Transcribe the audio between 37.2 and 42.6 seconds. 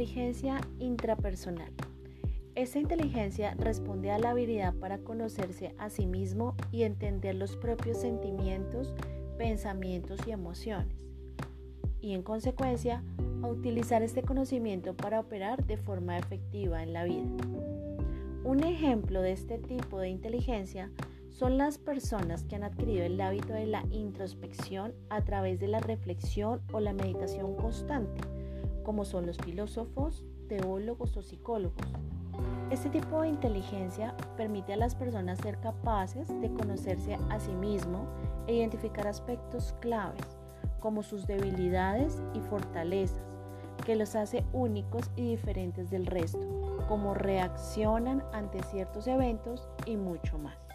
a sí mismo e identificar aspectos claves, como sus debilidades y